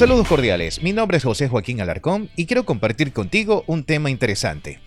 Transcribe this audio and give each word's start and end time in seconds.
Saludos 0.00 0.28
cordiales, 0.28 0.82
mi 0.82 0.94
nombre 0.94 1.18
es 1.18 1.24
José 1.24 1.46
Joaquín 1.46 1.82
Alarcón 1.82 2.30
y 2.34 2.46
quiero 2.46 2.64
compartir 2.64 3.12
contigo 3.12 3.64
un 3.66 3.84
tema 3.84 4.08
interesante. 4.08 4.80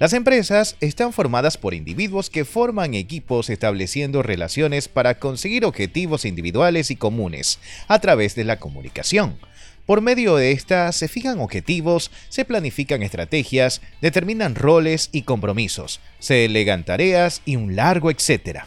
Las 0.00 0.12
empresas 0.12 0.74
están 0.80 1.12
formadas 1.12 1.56
por 1.56 1.72
individuos 1.72 2.30
que 2.30 2.44
forman 2.44 2.94
equipos 2.94 3.48
estableciendo 3.48 4.24
relaciones 4.24 4.88
para 4.88 5.20
conseguir 5.20 5.64
objetivos 5.64 6.24
individuales 6.24 6.90
y 6.90 6.96
comunes 6.96 7.60
a 7.86 8.00
través 8.00 8.34
de 8.34 8.42
la 8.42 8.58
comunicación. 8.58 9.38
Por 9.86 10.00
medio 10.00 10.34
de 10.34 10.50
estas 10.50 10.96
se 10.96 11.06
fijan 11.06 11.38
objetivos, 11.38 12.10
se 12.28 12.44
planifican 12.44 13.04
estrategias, 13.04 13.82
determinan 14.02 14.56
roles 14.56 15.10
y 15.12 15.22
compromisos, 15.22 16.00
se 16.18 16.34
delegan 16.34 16.84
tareas 16.84 17.40
y 17.44 17.54
un 17.54 17.76
largo 17.76 18.10
etcétera. 18.10 18.66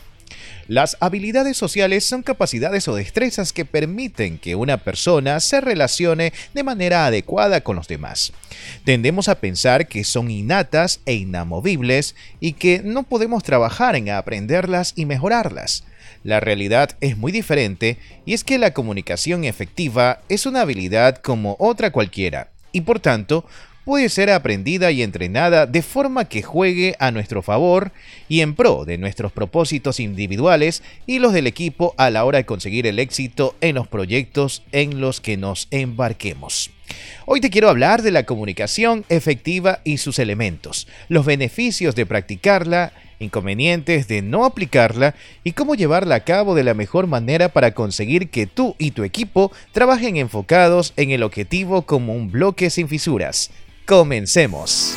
Las 0.69 0.97
habilidades 0.99 1.57
sociales 1.57 2.05
son 2.05 2.21
capacidades 2.21 2.87
o 2.87 2.93
destrezas 2.93 3.53
que 3.53 3.65
permiten 3.65 4.37
que 4.37 4.53
una 4.53 4.77
persona 4.77 5.39
se 5.39 5.61
relacione 5.61 6.31
de 6.53 6.61
manera 6.61 7.07
adecuada 7.07 7.61
con 7.61 7.75
los 7.75 7.87
demás. 7.87 8.33
Tendemos 8.83 9.29
a 9.29 9.39
pensar 9.39 9.87
que 9.87 10.03
son 10.03 10.29
innatas 10.29 10.99
e 11.07 11.15
inamovibles 11.15 12.13
y 12.39 12.53
que 12.53 12.83
no 12.83 13.01
podemos 13.01 13.41
trabajar 13.41 13.95
en 13.95 14.11
aprenderlas 14.11 14.93
y 14.95 15.07
mejorarlas. 15.07 15.85
La 16.23 16.39
realidad 16.39 16.95
es 17.01 17.17
muy 17.17 17.31
diferente 17.31 17.97
y 18.27 18.35
es 18.35 18.43
que 18.43 18.59
la 18.59 18.71
comunicación 18.71 19.45
efectiva 19.45 20.21
es 20.29 20.45
una 20.45 20.61
habilidad 20.61 21.17
como 21.17 21.55
otra 21.57 21.91
cualquiera 21.91 22.51
y 22.71 22.81
por 22.81 22.99
tanto 22.99 23.43
puede 23.89 24.09
ser 24.09 24.29
aprendida 24.29 24.91
y 24.91 25.01
entrenada 25.01 25.65
de 25.65 25.81
forma 25.81 26.25
que 26.25 26.43
juegue 26.43 26.95
a 26.99 27.09
nuestro 27.09 27.41
favor 27.41 27.91
y 28.27 28.41
en 28.41 28.53
pro 28.53 28.85
de 28.85 28.99
nuestros 28.99 29.31
propósitos 29.31 29.99
individuales 29.99 30.83
y 31.07 31.17
los 31.17 31.33
del 31.33 31.47
equipo 31.47 31.95
a 31.97 32.11
la 32.11 32.23
hora 32.23 32.37
de 32.37 32.45
conseguir 32.45 32.85
el 32.85 32.99
éxito 32.99 33.55
en 33.61 33.73
los 33.73 33.87
proyectos 33.87 34.61
en 34.71 35.01
los 35.01 35.21
que 35.21 35.37
nos 35.37 35.67
embarquemos. 35.71 36.69
Hoy 37.25 37.41
te 37.41 37.49
quiero 37.49 37.67
hablar 37.67 38.03
de 38.03 38.11
la 38.11 38.27
comunicación 38.27 39.05
efectiva 39.09 39.79
y 39.83 39.97
sus 39.97 40.19
elementos, 40.19 40.87
los 41.07 41.25
beneficios 41.25 41.95
de 41.95 42.05
practicarla, 42.05 42.93
inconvenientes 43.17 44.07
de 44.07 44.21
no 44.21 44.45
aplicarla 44.45 45.15
y 45.43 45.53
cómo 45.53 45.73
llevarla 45.73 46.13
a 46.13 46.23
cabo 46.23 46.53
de 46.53 46.63
la 46.63 46.75
mejor 46.75 47.07
manera 47.07 47.49
para 47.49 47.73
conseguir 47.73 48.29
que 48.29 48.45
tú 48.45 48.75
y 48.77 48.91
tu 48.91 49.03
equipo 49.03 49.51
trabajen 49.71 50.15
enfocados 50.17 50.93
en 50.95 51.09
el 51.09 51.23
objetivo 51.23 51.87
como 51.87 52.13
un 52.13 52.29
bloque 52.29 52.69
sin 52.69 52.87
fisuras. 52.87 53.49
Comencemos. 53.89 54.95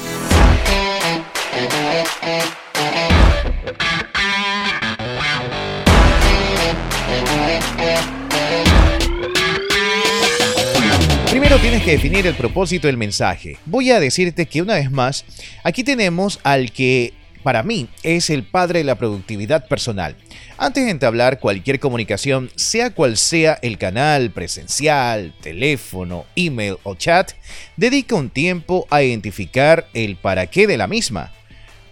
Primero 11.30 11.56
tienes 11.56 11.82
que 11.82 11.92
definir 11.92 12.26
el 12.26 12.34
propósito 12.34 12.86
del 12.86 12.98
mensaje. 12.98 13.56
Voy 13.64 13.90
a 13.90 13.98
decirte 13.98 14.44
que 14.44 14.60
una 14.60 14.74
vez 14.74 14.90
más, 14.90 15.24
aquí 15.64 15.84
tenemos 15.84 16.38
al 16.42 16.70
que 16.70 17.14
para 17.42 17.62
mí 17.62 17.88
es 18.02 18.30
el 18.30 18.44
padre 18.44 18.80
de 18.80 18.84
la 18.84 18.96
productividad 18.96 19.66
personal. 19.68 20.16
Antes 20.58 20.84
de 20.84 20.90
entablar 20.90 21.40
cualquier 21.40 21.80
comunicación, 21.80 22.50
sea 22.54 22.90
cual 22.90 23.16
sea 23.16 23.58
el 23.62 23.78
canal, 23.78 24.30
presencial, 24.30 25.34
teléfono, 25.40 26.24
email 26.36 26.76
o 26.82 26.94
chat, 26.94 27.32
dedica 27.76 28.14
un 28.14 28.30
tiempo 28.30 28.86
a 28.90 29.02
identificar 29.02 29.88
el 29.94 30.16
para 30.16 30.46
qué 30.46 30.66
de 30.66 30.76
la 30.76 30.86
misma. 30.86 31.32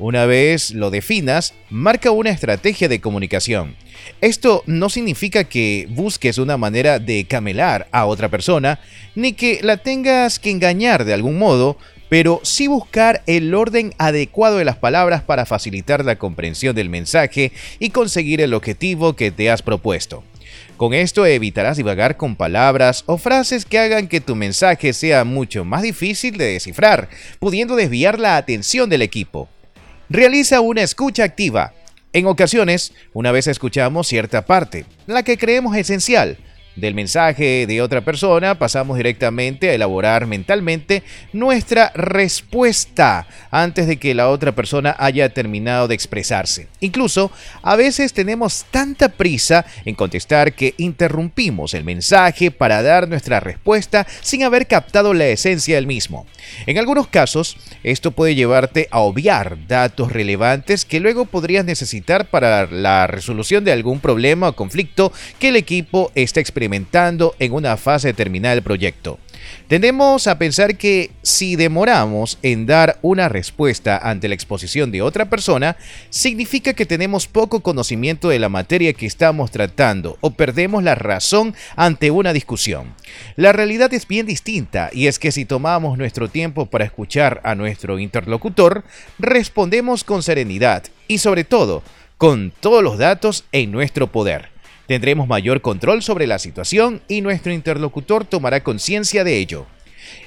Una 0.00 0.24
vez 0.24 0.70
lo 0.70 0.90
definas, 0.90 1.52
marca 1.68 2.10
una 2.10 2.30
estrategia 2.30 2.88
de 2.88 3.02
comunicación. 3.02 3.76
Esto 4.22 4.62
no 4.64 4.88
significa 4.88 5.44
que 5.44 5.86
busques 5.90 6.38
una 6.38 6.56
manera 6.56 6.98
de 6.98 7.26
camelar 7.26 7.86
a 7.92 8.06
otra 8.06 8.30
persona, 8.30 8.80
ni 9.14 9.34
que 9.34 9.60
la 9.62 9.76
tengas 9.76 10.38
que 10.38 10.50
engañar 10.50 11.04
de 11.04 11.12
algún 11.12 11.38
modo, 11.38 11.76
pero 12.10 12.40
sí 12.42 12.66
buscar 12.66 13.22
el 13.26 13.54
orden 13.54 13.94
adecuado 13.96 14.58
de 14.58 14.66
las 14.66 14.76
palabras 14.76 15.22
para 15.22 15.46
facilitar 15.46 16.04
la 16.04 16.16
comprensión 16.16 16.74
del 16.74 16.90
mensaje 16.90 17.52
y 17.78 17.90
conseguir 17.90 18.42
el 18.42 18.52
objetivo 18.52 19.14
que 19.14 19.30
te 19.30 19.48
has 19.48 19.62
propuesto. 19.62 20.24
Con 20.76 20.92
esto 20.92 21.24
evitarás 21.24 21.76
divagar 21.76 22.16
con 22.16 22.34
palabras 22.34 23.04
o 23.06 23.16
frases 23.16 23.64
que 23.64 23.78
hagan 23.78 24.08
que 24.08 24.20
tu 24.20 24.34
mensaje 24.34 24.92
sea 24.92 25.24
mucho 25.24 25.64
más 25.64 25.82
difícil 25.82 26.36
de 26.36 26.52
descifrar, 26.52 27.08
pudiendo 27.38 27.76
desviar 27.76 28.18
la 28.18 28.36
atención 28.36 28.90
del 28.90 29.02
equipo. 29.02 29.48
Realiza 30.08 30.60
una 30.60 30.82
escucha 30.82 31.22
activa. 31.22 31.74
En 32.12 32.26
ocasiones, 32.26 32.92
una 33.12 33.30
vez 33.30 33.46
escuchamos 33.46 34.08
cierta 34.08 34.44
parte, 34.44 34.84
la 35.06 35.22
que 35.22 35.38
creemos 35.38 35.76
esencial, 35.76 36.38
del 36.76 36.94
mensaje 36.94 37.66
de 37.66 37.82
otra 37.82 38.00
persona, 38.02 38.58
pasamos 38.58 38.96
directamente 38.96 39.68
a 39.68 39.74
elaborar 39.74 40.26
mentalmente 40.26 41.02
nuestra 41.32 41.90
respuesta 41.94 43.26
antes 43.50 43.86
de 43.86 43.96
que 43.96 44.14
la 44.14 44.28
otra 44.28 44.52
persona 44.52 44.94
haya 44.98 45.28
terminado 45.30 45.88
de 45.88 45.94
expresarse. 45.94 46.68
Incluso, 46.80 47.30
a 47.62 47.76
veces 47.76 48.12
tenemos 48.12 48.64
tanta 48.70 49.08
prisa 49.08 49.66
en 49.84 49.94
contestar 49.94 50.52
que 50.52 50.74
interrumpimos 50.78 51.74
el 51.74 51.84
mensaje 51.84 52.50
para 52.50 52.82
dar 52.82 53.08
nuestra 53.08 53.40
respuesta 53.40 54.06
sin 54.20 54.44
haber 54.44 54.66
captado 54.66 55.12
la 55.12 55.26
esencia 55.26 55.74
del 55.74 55.86
mismo. 55.86 56.26
En 56.66 56.78
algunos 56.78 57.08
casos, 57.08 57.56
esto 57.82 58.12
puede 58.12 58.34
llevarte 58.34 58.88
a 58.90 59.00
obviar 59.00 59.66
datos 59.66 60.12
relevantes 60.12 60.84
que 60.84 61.00
luego 61.00 61.26
podrías 61.26 61.64
necesitar 61.64 62.30
para 62.30 62.66
la 62.66 63.06
resolución 63.06 63.64
de 63.64 63.72
algún 63.72 64.00
problema 64.00 64.48
o 64.48 64.56
conflicto 64.56 65.12
que 65.38 65.48
el 65.48 65.56
equipo 65.56 66.12
está 66.14 66.40
experimentando 66.40 66.59
experimentando 66.60 67.34
en 67.38 67.52
una 67.52 67.78
fase 67.78 68.12
terminal 68.12 68.56
del 68.56 68.62
proyecto. 68.62 69.18
Tendemos 69.66 70.26
a 70.26 70.36
pensar 70.36 70.76
que 70.76 71.10
si 71.22 71.56
demoramos 71.56 72.38
en 72.42 72.66
dar 72.66 72.98
una 73.00 73.30
respuesta 73.30 73.96
ante 73.96 74.28
la 74.28 74.34
exposición 74.34 74.90
de 74.90 75.00
otra 75.00 75.30
persona, 75.30 75.78
significa 76.10 76.74
que 76.74 76.84
tenemos 76.84 77.26
poco 77.26 77.60
conocimiento 77.60 78.28
de 78.28 78.38
la 78.38 78.50
materia 78.50 78.92
que 78.92 79.06
estamos 79.06 79.50
tratando 79.50 80.18
o 80.20 80.32
perdemos 80.32 80.82
la 80.82 80.94
razón 80.94 81.54
ante 81.76 82.10
una 82.10 82.34
discusión. 82.34 82.94
La 83.36 83.52
realidad 83.52 83.94
es 83.94 84.06
bien 84.06 84.26
distinta 84.26 84.90
y 84.92 85.06
es 85.06 85.18
que 85.18 85.32
si 85.32 85.46
tomamos 85.46 85.96
nuestro 85.96 86.28
tiempo 86.28 86.66
para 86.66 86.84
escuchar 86.84 87.40
a 87.42 87.54
nuestro 87.54 87.98
interlocutor, 87.98 88.84
respondemos 89.18 90.04
con 90.04 90.22
serenidad 90.22 90.84
y 91.08 91.18
sobre 91.18 91.44
todo 91.44 91.82
con 92.18 92.52
todos 92.60 92.84
los 92.84 92.98
datos 92.98 93.44
en 93.50 93.72
nuestro 93.72 94.08
poder. 94.08 94.59
Tendremos 94.90 95.28
mayor 95.28 95.60
control 95.60 96.02
sobre 96.02 96.26
la 96.26 96.40
situación 96.40 97.00
y 97.06 97.20
nuestro 97.20 97.52
interlocutor 97.52 98.24
tomará 98.24 98.64
conciencia 98.64 99.22
de 99.22 99.36
ello. 99.36 99.66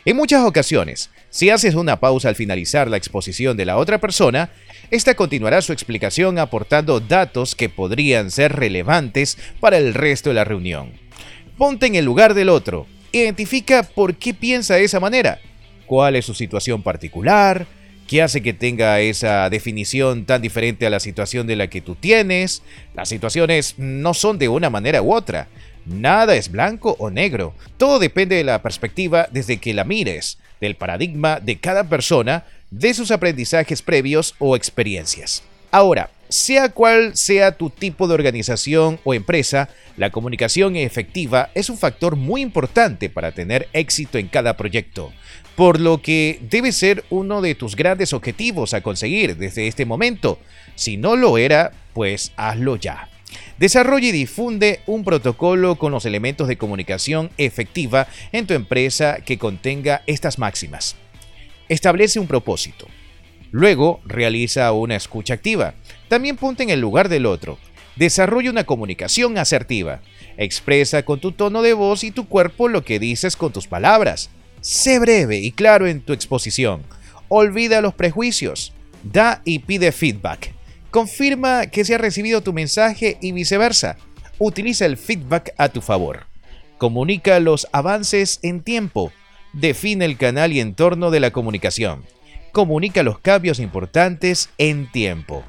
En 0.06 0.16
muchas 0.16 0.46
ocasiones, 0.46 1.10
si 1.30 1.50
haces 1.50 1.76
una 1.76 2.00
pausa 2.00 2.30
al 2.30 2.36
finalizar 2.36 2.90
la 2.90 2.96
exposición 2.96 3.58
de 3.58 3.66
la 3.66 3.76
otra 3.76 3.98
persona, 3.98 4.52
esta 4.90 5.16
continuará 5.16 5.62
su 5.62 5.74
explicación 5.74 6.40
aportando 6.40 7.02
datos 7.02 7.56
que 7.56 7.68
podrían 7.68 8.32
ser 8.32 8.54
relevantes 8.54 9.38
para 9.60 9.78
el 9.78 9.94
resto 9.94 10.30
de 10.30 10.36
la 10.36 10.46
reunión. 10.46 10.94
Ponte 11.58 11.88
en 11.88 11.96
el 11.96 12.06
lugar 12.06 12.34
del 12.34 12.48
otro. 12.48 12.88
Identifica 13.12 13.84
por 13.84 14.16
qué 14.16 14.34
piensa 14.34 14.76
de 14.76 14.86
esa 14.86 15.02
manera. 15.02 15.42
¿Cuál 15.88 16.16
es 16.16 16.24
su 16.24 16.34
situación 16.34 16.84
particular? 16.84 17.68
¿Qué 18.08 18.22
hace 18.22 18.42
que 18.42 18.54
tenga 18.54 19.00
esa 19.00 19.50
definición 19.50 20.26
tan 20.26 20.42
diferente 20.42 20.86
a 20.86 20.90
la 20.90 21.00
situación 21.00 21.48
de 21.48 21.56
la 21.56 21.68
que 21.68 21.82
tú 21.82 21.96
tienes? 21.96 22.62
Las 22.96 23.10
situaciones 23.10 23.76
no 23.78 24.14
son 24.14 24.38
de 24.38 24.50
una 24.50 24.70
manera 24.70 25.02
u 25.02 25.14
otra. 25.14 25.48
Nada 25.86 26.36
es 26.36 26.52
blanco 26.52 26.96
o 27.00 27.10
negro. 27.10 27.54
Todo 27.78 28.00
depende 28.00 28.36
de 28.36 28.44
la 28.44 28.62
perspectiva 28.62 29.28
desde 29.32 29.58
que 29.58 29.74
la 29.74 29.84
mires, 29.84 30.38
del 30.60 30.76
paradigma 30.76 31.40
de 31.40 31.60
cada 31.60 31.86
persona, 31.86 32.46
de 32.72 32.94
sus 32.94 33.12
aprendizajes 33.12 33.82
previos 33.82 34.36
o 34.40 34.56
experiencias. 34.56 35.44
Ahora, 35.72 36.10
sea 36.34 36.70
cual 36.70 37.16
sea 37.16 37.58
tu 37.58 37.70
tipo 37.70 38.08
de 38.08 38.16
organización 38.16 39.00
o 39.04 39.14
empresa, 39.14 39.70
la 39.98 40.10
comunicación 40.10 40.76
efectiva 40.76 41.52
es 41.54 41.70
un 41.70 41.78
factor 41.78 42.16
muy 42.16 42.42
importante 42.42 43.10
para 43.10 43.32
tener 43.32 43.70
éxito 43.74 44.18
en 44.18 44.28
cada 44.28 44.58
proyecto 44.58 45.12
por 45.56 45.80
lo 45.80 46.02
que 46.02 46.40
debe 46.50 46.72
ser 46.72 47.04
uno 47.12 47.42
de 47.42 47.54
tus 47.54 47.76
grandes 47.76 48.14
objetivos 48.14 48.74
a 48.74 48.82
conseguir 48.82 49.38
desde 49.38 49.68
este 49.68 49.86
momento. 49.86 50.40
Si 50.74 50.98
no 50.98 51.16
lo 51.16 51.38
era, 51.38 51.72
pues 51.94 52.32
hazlo 52.38 52.76
ya. 52.76 53.10
Desarrolla 53.60 54.08
y 54.08 54.12
difunde 54.12 54.80
un 54.88 55.04
protocolo 55.04 55.76
con 55.76 55.92
los 55.92 56.06
elementos 56.06 56.48
de 56.48 56.58
comunicación 56.58 57.30
efectiva 57.38 58.08
en 58.32 58.48
tu 58.48 58.56
empresa 58.56 59.20
que 59.24 59.38
contenga 59.38 60.02
estas 60.08 60.40
máximas. 60.40 60.96
Establece 61.70 62.20
un 62.20 62.28
propósito. 62.28 62.88
Luego, 63.54 64.02
realiza 64.04 64.72
una 64.72 64.96
escucha 64.96 65.36
activa. 65.36 65.76
También 66.08 66.38
ponte 66.38 66.64
en 66.64 66.70
el 66.70 66.80
lugar 66.80 67.10
del 67.10 67.26
otro. 67.26 67.58
Desarrolla 67.96 68.50
una 68.50 68.64
comunicación 68.64 69.38
asertiva. 69.38 70.02
Expresa 70.38 71.04
con 71.04 71.20
tu 71.20 71.32
tono 71.32 71.62
de 71.62 71.74
voz 71.74 72.04
y 72.04 72.12
tu 72.12 72.28
cuerpo 72.28 72.68
lo 72.68 72.84
que 72.84 73.00
dices 73.00 73.36
con 73.36 73.54
tus 73.54 73.68
palabras. 73.68 74.30
Sé 74.62 75.00
breve 75.00 75.38
y 75.38 75.52
claro 75.52 75.88
en 75.88 76.02
tu 76.02 76.14
exposición. 76.14 76.84
Olvida 77.28 77.82
los 77.82 77.94
prejuicios. 77.94 78.74
Da 79.04 79.42
y 79.46 79.60
pide 79.60 79.92
feedback. 79.92 80.54
Confirma 80.90 81.68
que 81.68 81.86
se 81.86 81.96
ha 81.96 81.98
recibido 81.98 82.42
tu 82.42 82.54
mensaje 82.54 83.18
y 83.22 83.32
viceversa. 83.32 83.98
Utiliza 84.40 84.86
el 84.86 84.98
feedback 84.98 85.54
a 85.58 85.70
tu 85.70 85.82
favor. 85.82 86.26
Comunica 86.78 87.40
los 87.40 87.68
avances 87.72 88.40
en 88.42 88.62
tiempo. 88.62 89.12
Define 89.54 90.06
el 90.06 90.18
canal 90.18 90.52
y 90.52 90.60
entorno 90.60 91.12
de 91.12 91.20
la 91.20 91.32
comunicación. 91.32 92.04
Comunica 92.52 93.04
los 93.04 93.20
cambios 93.20 93.60
importantes 93.60 94.50
en 94.58 94.92
tiempo. 94.92 95.44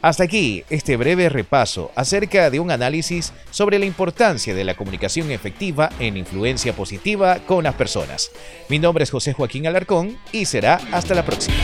Hasta 0.00 0.24
aquí 0.24 0.64
este 0.70 0.96
breve 0.96 1.28
repaso 1.28 1.90
acerca 1.96 2.50
de 2.50 2.60
un 2.60 2.70
análisis 2.70 3.32
sobre 3.50 3.78
la 3.78 3.84
importancia 3.84 4.54
de 4.54 4.64
la 4.64 4.76
comunicación 4.76 5.30
efectiva 5.32 5.90
en 5.98 6.16
influencia 6.16 6.72
positiva 6.72 7.38
con 7.46 7.64
las 7.64 7.74
personas. 7.74 8.30
Mi 8.68 8.78
nombre 8.78 9.02
es 9.02 9.10
José 9.10 9.32
Joaquín 9.32 9.66
Alarcón 9.66 10.16
y 10.30 10.44
será 10.44 10.80
hasta 10.92 11.14
la 11.14 11.24
próxima. 11.24 11.56